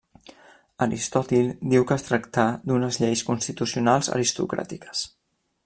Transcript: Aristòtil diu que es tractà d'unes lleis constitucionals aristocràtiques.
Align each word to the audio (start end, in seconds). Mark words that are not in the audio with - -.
Aristòtil 0.85 1.51
diu 1.73 1.85
que 1.91 1.97
es 2.01 2.07
tractà 2.09 2.47
d'unes 2.71 2.99
lleis 3.03 3.25
constitucionals 3.29 4.13
aristocràtiques. 4.17 5.05